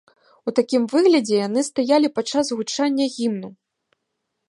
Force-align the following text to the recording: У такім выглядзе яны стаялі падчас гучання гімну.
У 0.51 0.53
такім 0.59 0.87
выглядзе 0.93 1.35
яны 1.47 1.65
стаялі 1.69 2.13
падчас 2.17 2.45
гучання 2.61 3.05
гімну. 3.19 3.49